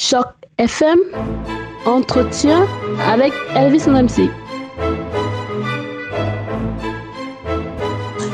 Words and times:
Choc 0.00 0.28
FM, 0.58 0.96
entretien 1.84 2.68
avec 3.04 3.32
Elvis 3.56 3.88
MC. 3.88 4.30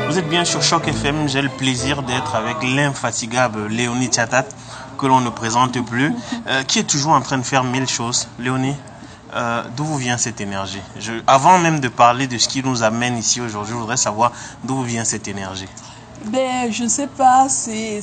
Vous 0.06 0.18
êtes 0.18 0.28
bien 0.28 0.44
sur 0.44 0.62
Choc 0.62 0.86
FM, 0.86 1.26
j'ai 1.26 1.40
le 1.40 1.48
plaisir 1.48 2.02
d'être 2.02 2.34
avec 2.34 2.56
l'infatigable 2.62 3.68
Léonie 3.68 4.08
Tchatat, 4.08 4.44
que 4.98 5.06
l'on 5.06 5.22
ne 5.22 5.30
présente 5.30 5.82
plus, 5.86 6.12
euh, 6.48 6.64
qui 6.64 6.80
est 6.80 6.84
toujours 6.84 7.12
en 7.12 7.22
train 7.22 7.38
de 7.38 7.44
faire 7.44 7.64
mille 7.64 7.88
choses. 7.88 8.28
Léonie, 8.38 8.76
euh, 9.34 9.62
d'où 9.74 9.84
vous 9.84 9.96
vient 9.96 10.18
cette 10.18 10.42
énergie? 10.42 10.82
Je, 10.98 11.12
Avant 11.26 11.58
même 11.58 11.80
de 11.80 11.88
parler 11.88 12.26
de 12.26 12.36
ce 12.36 12.46
qui 12.46 12.62
nous 12.62 12.82
amène 12.82 13.16
ici 13.16 13.40
aujourd'hui, 13.40 13.72
je 13.72 13.78
voudrais 13.78 13.96
savoir 13.96 14.32
d'où 14.64 14.82
vient 14.82 15.06
cette 15.06 15.28
énergie. 15.28 15.68
Ben, 16.22 16.72
je 16.72 16.84
ne 16.84 16.88
sais 16.88 17.06
pas, 17.06 17.48
c'est 17.48 18.00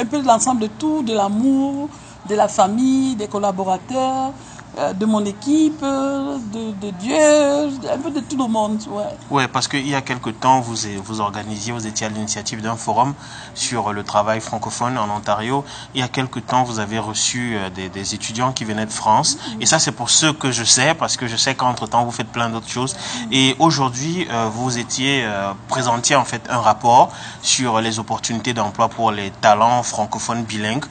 un 0.00 0.04
peu 0.06 0.22
l'ensemble 0.22 0.62
de 0.62 0.66
tout, 0.66 1.02
de 1.02 1.12
l'amour, 1.14 1.88
de 2.28 2.34
la 2.34 2.48
famille, 2.48 3.14
des 3.16 3.28
collaborateurs, 3.28 4.32
de 4.76 5.04
mon 5.04 5.24
équipe, 5.24 5.82
de, 5.82 6.90
Dieu, 6.98 7.16
un 7.16 7.98
peu 7.98 8.10
de 8.10 8.20
tout 8.20 8.36
le 8.36 8.48
monde. 8.48 8.80
Ouais, 8.88 9.04
ouais 9.30 9.48
parce 9.48 9.68
qu'il 9.68 9.86
y 9.86 9.94
a 9.94 10.00
quelque 10.00 10.30
temps, 10.30 10.60
vous, 10.60 10.76
vous 11.04 11.20
organisiez, 11.20 11.72
vous 11.72 11.86
étiez 11.86 12.06
à 12.06 12.10
l'initiative 12.10 12.62
d'un 12.62 12.76
forum 12.76 13.14
sur 13.54 13.92
le 13.92 14.02
travail 14.02 14.40
francophone 14.40 14.96
en 14.96 15.10
Ontario. 15.14 15.64
Il 15.94 16.00
y 16.00 16.04
a 16.04 16.08
quelque 16.08 16.38
temps, 16.38 16.62
vous 16.64 16.78
avez 16.78 16.98
reçu 16.98 17.54
euh, 17.54 17.68
des, 17.70 17.88
des 17.88 18.14
étudiants 18.14 18.52
qui 18.52 18.64
venaient 18.64 18.86
de 18.86 18.92
France. 18.92 19.38
Et 19.60 19.66
ça, 19.66 19.78
c'est 19.78 19.92
pour 19.92 20.08
ceux 20.08 20.32
que 20.32 20.50
je 20.50 20.64
sais, 20.64 20.94
parce 20.94 21.16
que 21.16 21.26
je 21.26 21.36
sais 21.36 21.54
qu'entre-temps, 21.54 22.04
vous 22.04 22.10
faites 22.10 22.28
plein 22.28 22.48
d'autres 22.48 22.68
choses. 22.68 22.96
Et 23.30 23.54
aujourd'hui, 23.58 24.26
euh, 24.30 24.48
vous 24.52 24.78
étiez 24.78 25.26
présentiez 25.68 26.16
en 26.16 26.24
fait 26.24 26.42
un 26.48 26.60
rapport 26.60 27.12
sur 27.42 27.80
les 27.80 27.98
opportunités 27.98 28.54
d'emploi 28.54 28.88
pour 28.88 29.12
les 29.12 29.30
talents 29.30 29.82
francophones 29.82 30.44
bilingues 30.44 30.84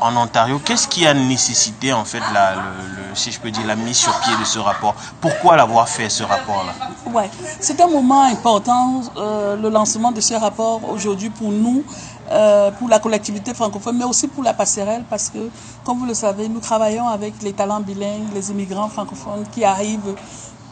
en 0.00 0.16
Ontario. 0.16 0.60
Qu'est-ce 0.64 0.88
qui 0.88 1.06
a 1.06 1.14
nécessité 1.14 1.92
en 1.92 2.04
fait 2.04 2.22
la, 2.32 2.54
le 2.54 3.09
si 3.14 3.30
je 3.32 3.40
peux 3.40 3.50
dire, 3.50 3.66
la 3.66 3.76
mise 3.76 3.96
sur 3.96 4.18
pied 4.20 4.32
de 4.38 4.44
ce 4.44 4.58
rapport. 4.58 4.94
Pourquoi 5.20 5.56
l'avoir 5.56 5.88
fait, 5.88 6.08
ce 6.08 6.22
rapport-là 6.22 6.72
Ouais, 7.12 7.30
c'est 7.60 7.80
un 7.80 7.88
moment 7.88 8.22
important, 8.22 9.00
euh, 9.16 9.56
le 9.56 9.68
lancement 9.68 10.12
de 10.12 10.20
ce 10.20 10.34
rapport 10.34 10.80
aujourd'hui 10.90 11.30
pour 11.30 11.50
nous, 11.50 11.82
euh, 12.30 12.70
pour 12.72 12.88
la 12.88 12.98
collectivité 12.98 13.54
francophone, 13.54 13.96
mais 13.98 14.04
aussi 14.04 14.28
pour 14.28 14.44
la 14.44 14.54
passerelle, 14.54 15.04
parce 15.08 15.28
que, 15.28 15.50
comme 15.84 15.98
vous 15.98 16.06
le 16.06 16.14
savez, 16.14 16.48
nous 16.48 16.60
travaillons 16.60 17.08
avec 17.08 17.42
les 17.42 17.52
talents 17.52 17.80
bilingues, 17.80 18.28
les 18.34 18.50
immigrants 18.50 18.88
francophones 18.88 19.44
qui 19.52 19.64
arrivent 19.64 20.14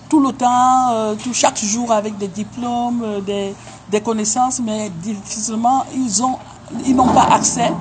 tout 0.08 0.20
le 0.20 0.32
temps, 0.32 0.92
euh, 0.92 1.14
tout, 1.14 1.34
chaque 1.34 1.58
jour 1.58 1.92
avec 1.92 2.16
des 2.16 2.28
diplômes, 2.28 3.22
des, 3.26 4.00
connaissances, 4.00 4.60
mais 4.60 4.90
difficilement, 4.90 5.84
ils 5.94 6.22
ont 6.22 6.38
ils 6.84 6.94
n'ont 6.94 7.08
pas 7.08 7.28
accès 7.32 7.72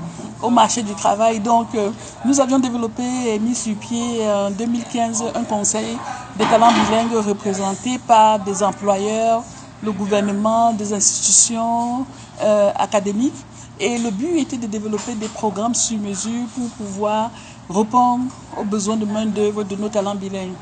au 0.42 0.50
marché 0.50 0.82
du 0.84 0.94
travail. 0.94 1.40
Donc, 1.40 1.68
euh, 1.76 1.92
nous 2.26 2.40
avions 2.40 2.60
développé 2.60 3.04
et 3.04 3.40
mis 3.40 3.56
sur 3.56 3.76
pied 3.76 4.22
en 4.30 4.52
2015 4.52 5.24
un 5.36 5.44
conseil 5.44 5.98
des 6.38 6.46
talents 6.46 6.72
bilingues 6.72 7.26
représenté 7.26 7.98
par 8.00 8.40
des 8.40 8.62
employeurs, 8.64 9.44
le 9.82 9.92
gouvernement, 9.92 10.74
des 10.74 10.94
institutions 10.94 12.06
euh, 12.42 12.72
académiques. 12.76 13.46
Et 13.80 13.98
le 13.98 14.10
but 14.10 14.40
était 14.40 14.58
de 14.58 14.68
développer 14.68 15.14
des 15.14 15.28
programmes 15.28 15.76
sur 15.76 16.00
mesure 16.00 16.48
pour 16.56 16.70
pouvoir 16.70 17.30
répondre 17.70 18.26
aux 18.60 18.64
besoins 18.64 18.98
de 18.98 19.06
main-d'œuvre 19.06 19.64
de 19.64 19.76
nos 19.76 19.90
talents 19.90 20.16
bilingues. 20.16 20.56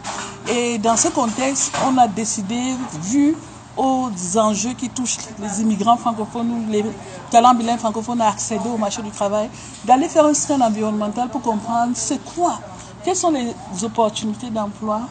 Et 0.50 0.78
dans 0.78 0.98
ce 0.98 1.08
contexte, 1.08 1.74
on 1.88 1.98
a 1.98 2.08
décidé, 2.08 2.60
vu 3.02 3.36
aux 3.78 4.10
enjeux 4.38 4.74
qui 4.74 4.90
touchent 4.90 5.18
les 5.40 5.62
immigrants 5.62 5.98
francophones 5.98 6.50
ou 6.52 6.72
les 6.72 6.86
talents 7.30 7.54
bilingues 7.54 7.80
francophones 7.80 8.22
à 8.22 8.30
accéder 8.30 8.70
au 8.70 8.78
marché 8.78 9.02
du 9.02 9.10
travail, 9.12 9.50
d'aller 9.84 10.08
faire 10.08 10.26
un 10.26 10.34
scan 10.34 10.62
environnemental 10.62 11.30
pour 11.30 11.42
comprendre 11.42 11.92
c'est 11.96 12.24
quoi, 12.24 12.60
quelles 13.04 13.16
sont 13.16 13.32
les 13.32 13.54
opportunités 13.84 14.50
d'emploi 14.50 15.02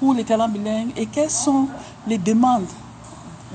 pour 0.00 0.14
les 0.14 0.24
talents 0.24 0.48
bilingues 0.48 0.92
et 0.96 1.06
quelles 1.06 1.30
sont 1.30 1.68
les 2.06 2.18
demandes, 2.18 2.66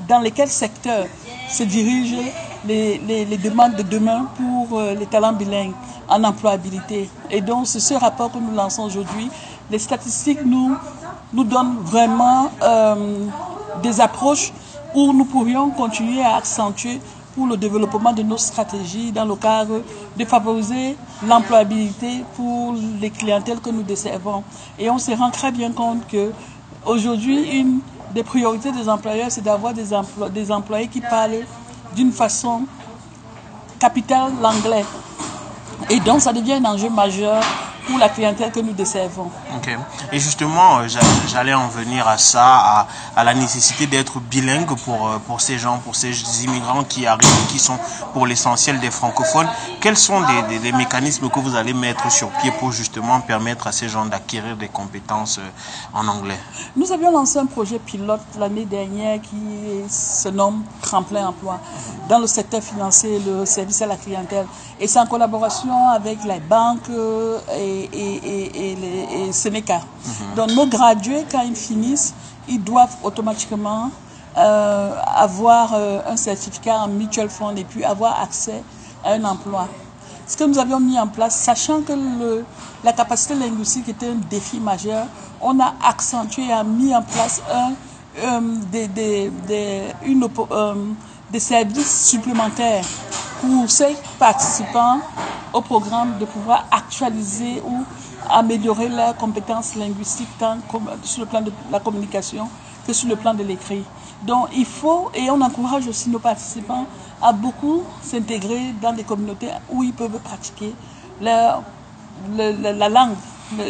dans 0.07 0.19
lesquels 0.19 0.49
secteurs 0.49 1.07
se 1.49 1.63
dirigent 1.63 2.17
les, 2.65 3.37
demandes 3.37 3.75
de 3.75 3.83
demain 3.83 4.27
pour 4.37 4.79
euh, 4.79 4.93
les 4.93 5.05
talents 5.05 5.33
bilingues 5.33 5.73
en 6.07 6.23
employabilité. 6.23 7.09
Et 7.29 7.41
donc, 7.41 7.67
c'est 7.67 7.79
ce 7.79 7.93
rapport 7.93 8.31
que 8.31 8.37
nous 8.37 8.53
lançons 8.53 8.83
aujourd'hui. 8.83 9.29
Les 9.69 9.79
statistiques 9.79 10.43
nous, 10.45 10.75
nous 11.33 11.43
donnent 11.43 11.77
vraiment 11.83 12.51
euh, 12.61 13.25
des 13.81 13.99
approches 14.01 14.51
où 14.93 15.13
nous 15.13 15.25
pourrions 15.25 15.69
continuer 15.71 16.21
à 16.21 16.35
accentuer 16.35 16.99
pour 17.35 17.47
le 17.47 17.55
développement 17.55 18.11
de 18.11 18.23
nos 18.23 18.37
stratégies 18.37 19.11
dans 19.11 19.25
le 19.25 19.35
cadre 19.35 19.81
de 20.17 20.25
favoriser 20.25 20.97
l'employabilité 21.27 22.25
pour 22.35 22.75
les 22.99 23.09
clientèles 23.09 23.59
que 23.59 23.69
nous 23.69 23.83
desservons. 23.83 24.43
Et 24.77 24.89
on 24.89 24.97
se 24.97 25.11
rend 25.11 25.29
très 25.29 25.51
bien 25.51 25.71
compte 25.71 26.05
que 26.07 26.31
aujourd'hui, 26.85 27.59
une 27.59 27.79
des 28.13 28.23
priorités 28.23 28.71
des 28.71 28.89
employeurs, 28.89 29.31
c'est 29.31 29.43
d'avoir 29.43 29.73
des, 29.73 29.89
des 30.33 30.51
employés 30.51 30.87
qui 30.87 30.99
parlent 30.99 31.45
d'une 31.95 32.11
façon 32.11 32.63
capitale 33.79 34.33
l'anglais. 34.41 34.85
Et 35.89 35.99
donc, 36.01 36.21
ça 36.21 36.33
devient 36.33 36.53
un 36.53 36.65
enjeu 36.65 36.89
majeur 36.89 37.41
pour 37.87 37.97
la 37.97 38.09
clientèle 38.09 38.51
que 38.51 38.59
nous 38.59 38.73
desservons. 38.73 39.29
Ok. 39.55 39.69
Et 40.11 40.19
justement, 40.19 40.79
euh, 40.79 40.87
j'allais 41.27 41.53
en 41.53 41.67
venir 41.67 42.07
à 42.07 42.17
ça, 42.17 42.43
à, 42.43 42.87
à 43.15 43.23
la 43.23 43.33
nécessité 43.33 43.87
d'être 43.87 44.19
bilingue 44.19 44.75
pour, 44.85 45.07
euh, 45.07 45.17
pour 45.25 45.41
ces 45.41 45.57
gens, 45.57 45.79
pour 45.79 45.95
ces 45.95 46.43
immigrants 46.43 46.83
qui 46.83 47.05
arrivent, 47.05 47.47
qui 47.49 47.59
sont 47.59 47.77
pour 48.13 48.25
l'essentiel 48.25 48.79
des 48.79 48.91
francophones. 48.91 49.47
Quels 49.79 49.97
sont 49.97 50.21
des, 50.21 50.59
des, 50.59 50.71
mécanismes 50.71 51.29
que 51.29 51.39
vous 51.39 51.55
allez 51.55 51.73
mettre 51.73 52.11
sur 52.11 52.29
pied 52.29 52.51
pour 52.59 52.71
justement 52.71 53.19
permettre 53.21 53.67
à 53.67 53.71
ces 53.71 53.89
gens 53.89 54.05
d'acquérir 54.05 54.57
des 54.57 54.67
compétences 54.67 55.39
euh, 55.39 55.97
en 55.97 56.07
anglais? 56.07 56.39
Nous 56.75 56.91
avions 56.91 57.11
lancé 57.11 57.39
un 57.39 57.45
projet 57.45 57.79
pilote 57.79 58.21
l'année 58.39 58.65
dernière 58.65 59.19
qui 59.21 59.89
se 59.89 60.29
nomme 60.29 60.63
Tremplin 60.81 61.27
Emploi 61.27 61.59
dans 62.09 62.19
le 62.19 62.27
secteur 62.27 62.61
financier 62.61 63.19
le 63.25 63.45
service 63.45 63.81
à 63.81 63.87
la 63.87 63.95
clientèle. 63.95 64.45
Et 64.79 64.87
c'est 64.87 64.99
en 64.99 65.05
collaboration 65.05 65.89
avec 65.89 66.23
les 66.23 66.39
banques 66.39 66.89
et 67.55 67.70
et, 67.93 69.27
et, 69.27 69.31
Sénéca. 69.31 69.79
Mhm. 69.79 70.35
Donc 70.35 70.51
nos 70.51 70.67
gradués, 70.67 71.25
quand 71.31 71.41
ils 71.41 71.55
finissent, 71.55 72.13
ils 72.47 72.63
doivent 72.63 72.95
automatiquement 73.03 73.91
euh, 74.37 74.93
avoir 75.15 75.73
euh, 75.73 75.99
un 76.07 76.15
certificat 76.15 76.77
en 76.77 76.87
mutual 76.87 77.29
fund 77.29 77.55
et 77.57 77.63
puis 77.63 77.83
avoir 77.83 78.21
accès 78.21 78.63
à 79.03 79.11
un 79.11 79.23
emploi. 79.25 79.67
Ce 80.27 80.37
que 80.37 80.45
nous 80.45 80.57
avions 80.57 80.79
mis 80.79 80.97
en 80.97 81.07
place, 81.07 81.35
sachant 81.35 81.81
que 81.81 81.93
la 82.83 82.93
capacité 82.93 83.35
linguistique 83.35 83.89
était 83.89 84.07
un 84.07 84.19
défi 84.29 84.59
majeur, 84.59 85.05
on 85.41 85.59
a 85.59 85.73
accentué 85.85 86.43
et 86.45 86.53
a 86.53 86.63
mis 86.63 86.95
en 86.95 87.01
place 87.01 87.41
un, 87.53 87.73
euh, 88.23 88.39
des, 88.71 88.87
des, 88.87 89.29
une, 90.05 90.25
des 91.31 91.39
services 91.39 92.07
supplémentaires 92.07 92.85
pour 93.41 93.69
ces 93.69 93.95
participants 94.19 94.99
au 95.53 95.61
programme 95.61 96.17
de 96.19 96.25
pouvoir 96.25 96.65
actualiser 96.71 97.61
ou 97.65 97.83
améliorer 98.29 98.89
leurs 98.89 99.15
compétences 99.17 99.75
linguistiques 99.75 100.29
tant 100.39 100.57
sur 101.03 101.21
le 101.21 101.27
plan 101.27 101.41
de 101.41 101.51
la 101.71 101.79
communication 101.79 102.47
que 102.85 102.93
sur 102.93 103.09
le 103.09 103.15
plan 103.15 103.33
de 103.33 103.43
l'écrit. 103.43 103.83
Donc 104.25 104.49
il 104.55 104.65
faut, 104.65 105.11
et 105.13 105.29
on 105.29 105.41
encourage 105.41 105.87
aussi 105.87 106.09
nos 106.09 106.19
participants 106.19 106.85
à 107.21 107.33
beaucoup 107.33 107.83
s'intégrer 108.01 108.73
dans 108.81 108.93
des 108.93 109.03
communautés 109.03 109.49
où 109.69 109.83
ils 109.83 109.93
peuvent 109.93 110.19
pratiquer 110.19 110.73
leur, 111.19 111.63
la 112.37 112.89
langue, 112.89 113.15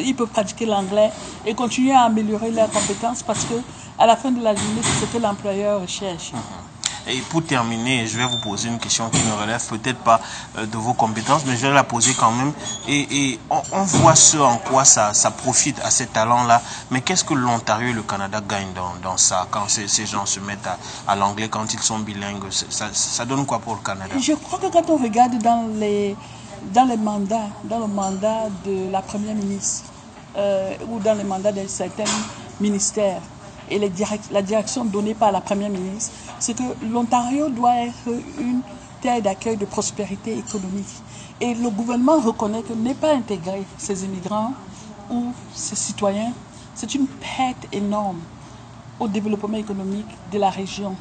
ils 0.03 0.15
peuvent 0.15 0.27
pratiquer 0.27 0.65
l'anglais 0.65 1.11
et 1.45 1.53
continuer 1.53 1.93
à 1.93 2.01
améliorer 2.03 2.51
leurs 2.51 2.71
compétences 2.71 3.23
parce 3.23 3.45
que 3.45 3.55
à 3.97 4.05
la 4.05 4.15
fin 4.15 4.31
de 4.31 4.41
la 4.41 4.55
journée, 4.55 4.81
c'est 4.83 5.05
ce 5.05 5.11
que 5.11 5.21
l'employeur 5.21 5.81
recherche. 5.81 6.31
Et 7.07 7.17
pour 7.29 7.43
terminer, 7.43 8.05
je 8.05 8.17
vais 8.17 8.25
vous 8.25 8.37
poser 8.37 8.69
une 8.69 8.77
question 8.77 9.09
qui 9.09 9.23
ne 9.23 9.33
relève 9.33 9.65
peut-être 9.67 9.99
pas 9.99 10.21
euh, 10.57 10.65
de 10.65 10.77
vos 10.77 10.93
compétences, 10.93 11.43
mais 11.45 11.55
je 11.55 11.67
vais 11.67 11.73
la 11.73 11.83
poser 11.83 12.13
quand 12.13 12.31
même. 12.31 12.53
Et, 12.87 13.39
on, 13.49 13.83
voit 13.83 14.15
ce 14.15 14.37
en 14.37 14.57
quoi 14.57 14.85
ça, 14.85 15.11
profite 15.31 15.79
à 15.83 15.89
ces 15.89 16.07
talents-là. 16.07 16.61
Mais 16.91 17.01
qu'est-ce 17.01 17.23
que 17.23 17.33
l'Ontario 17.33 17.89
et 17.89 17.93
le 17.93 18.03
Canada 18.03 18.41
gagnent 18.47 18.73
dans, 19.01 19.17
ça, 19.17 19.47
quand 19.49 19.67
ces, 19.67 20.05
gens 20.05 20.25
se 20.25 20.39
mettent 20.39 20.69
à, 21.07 21.15
l'anglais, 21.15 21.49
quand 21.49 21.73
ils 21.73 21.79
sont 21.79 21.99
bilingues? 21.99 22.43
Ça, 22.51 23.25
donne 23.25 23.45
quoi 23.45 23.59
pour 23.59 23.75
le 23.75 23.81
Canada? 23.81 24.13
Je 24.19 24.33
crois 24.33 24.59
que 24.59 24.67
quand 24.67 24.89
on 24.89 24.97
regarde 24.97 25.37
dans 25.39 25.67
les, 25.79 26.15
dans 26.73 26.85
les 26.85 26.97
mandats, 26.97 27.49
dans 27.63 27.79
le 27.79 27.87
mandat 27.87 28.49
de 28.65 28.91
la 28.91 29.01
Première 29.01 29.35
ministre, 29.35 29.85
euh, 30.37 30.75
ou 30.87 30.99
dans 30.99 31.15
les 31.15 31.23
mandats 31.23 31.51
de 31.51 31.65
certains 31.67 32.03
ministères, 32.59 33.21
et 33.69 33.79
la 33.79 34.41
direction 34.41 34.85
donnée 34.85 35.13
par 35.13 35.31
la 35.31 35.41
Première 35.41 35.69
ministre, 35.69 36.11
c'est 36.41 36.57
que 36.57 36.63
l'Ontario 36.91 37.49
doit 37.49 37.75
être 37.85 38.09
une 38.39 38.61
terre 38.99 39.21
d'accueil 39.21 39.57
de 39.57 39.65
prospérité 39.65 40.37
économique. 40.37 41.01
Et 41.39 41.53
le 41.53 41.69
gouvernement 41.69 42.19
reconnaît 42.19 42.63
que 42.63 42.73
n'est 42.73 42.95
pas 42.95 43.13
intégrer 43.13 43.63
ces 43.77 44.03
immigrants 44.05 44.53
ou 45.11 45.27
ces 45.53 45.75
citoyens, 45.75 46.33
c'est 46.73 46.95
une 46.95 47.05
perte 47.05 47.67
énorme 47.71 48.19
au 48.99 49.07
développement 49.07 49.57
économique 49.57 50.07
de 50.31 50.39
la 50.39 50.49
région. 50.49 50.95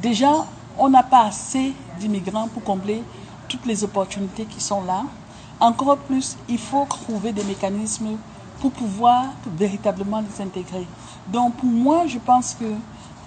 Déjà, 0.00 0.46
on 0.78 0.88
n'a 0.88 1.02
pas 1.02 1.24
assez 1.26 1.72
d'immigrants 1.98 2.46
pour 2.46 2.62
combler 2.62 3.02
toutes 3.48 3.66
les 3.66 3.82
opportunités 3.82 4.44
qui 4.44 4.60
sont 4.60 4.84
là. 4.84 5.02
encore 5.58 5.98
plus, 5.98 6.36
il 6.48 6.58
faut 6.58 6.84
trouver 6.84 7.32
des 7.32 7.44
mécanismes 7.44 8.18
pour 8.60 8.70
pouvoir 8.70 9.24
véritablement 9.56 10.20
les 10.20 10.44
intégrer. 10.44 10.86
Donc 11.26 11.56
pour 11.56 11.70
moi, 11.70 12.06
je 12.06 12.18
pense 12.18 12.54
que 12.54 12.64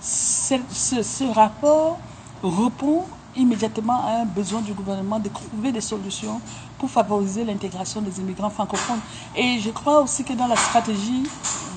ce, 0.02 1.34
rapport 1.34 2.00
répond 2.44 3.04
immédiatement 3.36 4.02
à 4.06 4.22
un 4.22 4.26
besoin 4.26 4.62
du 4.62 4.74
gouvernement 4.74 5.20
de 5.20 5.30
trouver 5.30 5.72
des 5.72 5.82
solutions 5.82 6.42
pour 6.78 6.90
favoriser 6.90 7.44
l'intégration 7.44 8.02
des 8.02 8.20
immigrants 8.20 8.50
francophones. 8.50 9.00
Et 9.36 9.60
je 9.60 9.70
crois 9.70 10.02
aussi 10.02 10.24
que 10.24 10.34
dans 10.34 10.48
la 10.48 10.56
stratégie 10.56 11.24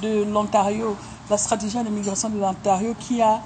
de 0.03 0.25
l'Ontario, 0.25 0.97
la 1.29 1.39
stratégie 1.39 1.79
de 1.79 1.85
l'immigration 1.85 2.31
de 2.31 2.39
l'Ontario 2.39 2.95
qui 2.99 3.21
a 3.21 3.41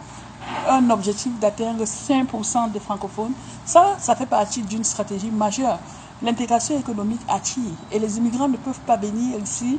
un 0.68 0.90
objectif 0.90 1.38
d'atteindre 1.40 1.84
5% 1.84 2.70
des 2.70 2.80
francophones, 2.80 3.32
ça, 3.64 3.96
ça 3.98 4.14
fait 4.14 4.26
partie 4.26 4.62
d'une 4.62 4.84
stratégie 4.84 5.30
majeure. 5.30 5.78
L'intégration 6.22 6.78
économique 6.78 7.20
attire 7.28 7.72
et 7.90 7.98
les 7.98 8.16
immigrants 8.18 8.48
ne 8.48 8.56
peuvent 8.56 8.80
pas 8.80 8.96
venir 8.96 9.38
ici 9.38 9.78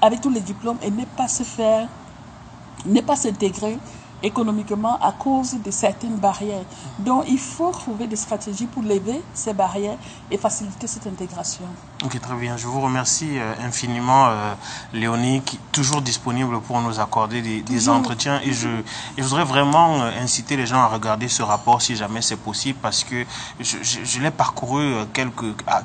avec 0.00 0.20
tous 0.20 0.30
les 0.30 0.40
diplômes 0.40 0.78
et 0.82 0.90
ne 0.90 1.04
pas 1.04 1.28
se 1.28 1.42
faire, 1.42 1.88
ne 2.86 3.00
pas 3.00 3.16
s'intégrer 3.16 3.78
économiquement 4.22 4.98
à 5.00 5.12
cause 5.12 5.56
de 5.64 5.70
certaines 5.70 6.16
barrières. 6.16 6.64
Donc 6.98 7.24
il 7.28 7.38
faut 7.38 7.70
trouver 7.70 8.06
des 8.06 8.16
stratégies 8.16 8.66
pour 8.66 8.82
lever 8.82 9.22
ces 9.34 9.52
barrières 9.52 9.98
et 10.30 10.36
faciliter 10.36 10.86
cette 10.86 11.06
intégration. 11.06 11.64
Ok, 12.04 12.20
très 12.20 12.34
bien. 12.36 12.56
Je 12.56 12.66
vous 12.66 12.80
remercie 12.80 13.38
euh, 13.38 13.54
infiniment, 13.64 14.28
euh, 14.28 14.54
Léonie, 14.92 15.42
qui 15.42 15.56
est 15.56 15.72
toujours 15.72 16.00
disponible 16.00 16.60
pour 16.60 16.80
nous 16.80 17.00
accorder 17.00 17.42
des, 17.42 17.88
entretiens. 17.88 18.40
Et 18.44 18.52
je, 18.52 18.68
je 19.16 19.22
voudrais 19.22 19.44
vraiment 19.44 20.02
euh, 20.02 20.10
inciter 20.22 20.56
les 20.56 20.66
gens 20.66 20.80
à 20.80 20.86
regarder 20.86 21.28
ce 21.28 21.42
rapport 21.42 21.82
si 21.82 21.96
jamais 21.96 22.22
c'est 22.22 22.36
possible, 22.36 22.78
parce 22.80 23.02
que 23.04 23.24
je, 23.60 23.78
je, 23.82 24.20
l'ai 24.20 24.30
parcouru 24.30 24.94
quelques, 25.12 25.42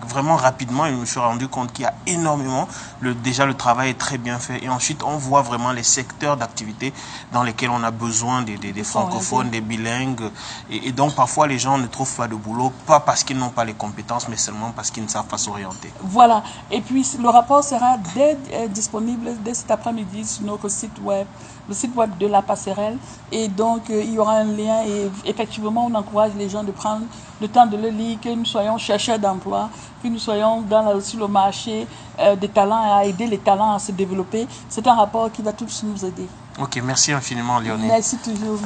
vraiment 0.08 0.36
rapidement 0.36 0.86
et 0.86 0.92
je 0.92 0.96
me 0.96 1.06
suis 1.06 1.20
rendu 1.20 1.48
compte 1.48 1.72
qu'il 1.74 1.84
y 1.84 1.88
a 1.88 1.94
énormément. 2.06 2.68
Le, 3.00 3.14
déjà, 3.14 3.46
le 3.46 3.54
travail 3.54 3.92
est 3.92 3.98
très 3.98 4.18
bien 4.18 4.38
fait. 4.40 4.64
Et 4.64 4.70
ensuite, 4.70 5.04
on 5.04 5.18
voit 5.18 5.42
vraiment 5.42 5.72
les 5.72 5.84
secteurs 5.84 6.38
d'activité 6.38 6.94
dans 7.32 7.44
lesquels 7.44 7.70
on 7.70 7.84
a 7.84 7.92
besoin 7.92 8.23
des, 8.46 8.58
des, 8.72 8.84
francophones, 8.84 9.50
des 9.50 9.62
bilingues. 9.62 10.30
Et, 10.70 10.88
et 10.88 10.92
donc, 10.92 11.16
parfois, 11.16 11.48
les 11.48 11.60
gens 11.60 11.78
ne 11.78 11.88
trouvent 11.88 12.16
pas 12.16 12.28
de 12.28 12.36
boulot, 12.36 12.72
pas 12.86 13.00
parce 13.00 13.24
qu'ils 13.24 13.38
n'ont 13.38 13.50
pas 13.50 13.66
les 13.66 13.74
compétences, 13.74 14.28
mais 14.30 14.38
seulement 14.38 14.72
parce 14.76 14.92
qu'ils 14.92 15.04
ne 15.04 15.10
savent 15.10 15.26
pas 15.26 15.38
s'orienter. 15.38 15.92
Voilà. 16.02 16.44
Et 16.72 16.82
puis, 16.82 17.06
le 17.20 17.30
rapport 17.30 17.64
sera 17.64 17.98
euh, 18.18 18.68
disponible 18.68 19.32
dès 19.44 19.54
cet 19.54 19.72
après-midi 19.72 20.26
sur 20.26 20.44
notre 20.46 20.70
site 20.70 21.00
web, 21.02 21.28
le 21.68 21.74
site 21.74 21.96
web 21.96 22.18
de 22.18 22.28
la 22.28 22.42
passerelle. 22.42 22.98
Et 23.32 23.48
donc, 23.48 23.90
euh, 23.90 24.02
il 24.04 24.14
y 24.14 24.20
aura 24.20 24.34
un 24.38 24.46
lien. 24.46 24.84
Et 24.86 25.10
effectivement, 25.26 25.88
on 25.90 25.96
encourage 25.96 26.32
les 26.38 26.50
gens 26.50 26.64
de 26.64 26.72
prendre 26.72 27.06
le 27.42 27.48
temps 27.48 27.66
de 27.66 27.78
le 27.78 27.90
lire, 27.90 28.20
que 28.22 28.30
nous 28.30 28.46
soyons 28.46 28.78
chercheurs 28.78 29.20
d'emploi, 29.20 29.70
que 30.02 30.08
nous 30.08 30.20
soyons 30.20 30.62
dans 30.62 31.00
sur 31.02 31.20
le 31.20 31.28
marché 31.28 31.88
euh, 32.20 32.36
des 32.36 32.50
talents, 32.50 32.98
à 32.98 33.06
aider 33.06 33.28
les 33.28 33.40
talents 33.40 33.74
à 33.74 33.80
se 33.80 33.92
développer. 33.92 34.48
C'est 34.70 34.86
un 34.88 34.94
rapport 34.96 35.32
qui 35.32 35.42
va 35.42 35.52
tous 35.54 35.84
nous 35.84 36.06
aider. 36.06 36.28
Ok, 36.60 36.80
merci 36.84 37.12
infiniment, 37.12 37.60
Lionel. 37.60 37.88
Merci 37.88 38.18
toujours. 38.18 38.60